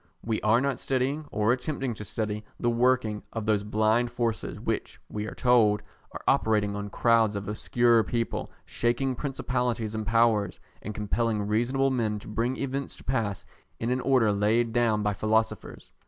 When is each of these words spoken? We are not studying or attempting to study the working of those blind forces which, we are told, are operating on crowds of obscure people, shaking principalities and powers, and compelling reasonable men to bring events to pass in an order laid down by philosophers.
We 0.23 0.41
are 0.41 0.59
not 0.59 0.79
studying 0.79 1.27
or 1.31 1.53
attempting 1.53 1.93
to 1.93 2.03
study 2.03 2.43
the 2.59 2.71
working 2.71 3.21
of 3.33 3.45
those 3.45 3.63
blind 3.63 4.09
forces 4.11 4.59
which, 4.59 4.99
we 5.09 5.27
are 5.27 5.35
told, 5.35 5.83
are 6.11 6.23
operating 6.27 6.75
on 6.75 6.89
crowds 6.89 7.35
of 7.35 7.47
obscure 7.47 8.01
people, 8.03 8.51
shaking 8.65 9.13
principalities 9.13 9.93
and 9.93 10.07
powers, 10.07 10.59
and 10.81 10.95
compelling 10.95 11.43
reasonable 11.45 11.91
men 11.91 12.17
to 12.17 12.27
bring 12.27 12.57
events 12.57 12.95
to 12.95 13.03
pass 13.03 13.45
in 13.79 13.91
an 13.91 14.01
order 14.01 14.31
laid 14.33 14.73
down 14.73 15.03
by 15.03 15.13
philosophers. 15.13 15.91